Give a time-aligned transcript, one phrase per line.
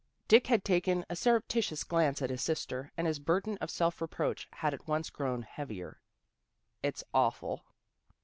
[0.27, 4.47] Dick had taken a surreptitious glance at his sister, and his burden of self reproach
[4.53, 6.01] had at once grown heavier."
[6.81, 7.63] It's awful."